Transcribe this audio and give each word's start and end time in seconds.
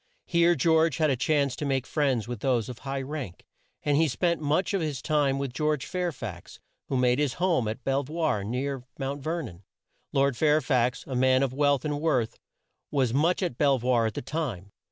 Here 0.25 0.55
George 0.55 0.97
had 0.97 1.11
a 1.11 1.15
chance 1.15 1.55
to 1.55 1.63
make 1.63 1.85
friends 1.85 2.27
with 2.27 2.39
those 2.39 2.69
of 2.69 2.79
high 2.79 3.03
rank, 3.03 3.45
and 3.83 3.97
he 3.97 4.07
spent 4.07 4.41
much 4.41 4.73
of 4.73 4.81
his 4.81 4.99
time 4.99 5.37
with 5.37 5.53
George 5.53 5.85
Fair 5.85 6.11
fax 6.11 6.59
who 6.87 6.97
made 6.97 7.19
his 7.19 7.33
home 7.35 7.67
at 7.67 7.83
Bel 7.83 8.01
voir, 8.01 8.43
near 8.43 8.83
Mount 8.97 9.21
Ver 9.21 9.43
non. 9.43 9.61
Lord 10.11 10.35
Fair 10.35 10.59
fax, 10.59 11.03
a 11.05 11.13
man 11.13 11.43
of 11.43 11.53
wealth 11.53 11.85
and 11.85 12.01
worth 12.01 12.39
was 12.89 13.13
much 13.13 13.43
at 13.43 13.59
Bel 13.59 13.77
voir 13.77 14.07
at 14.07 14.15
that 14.15 14.25
time. 14.25 14.71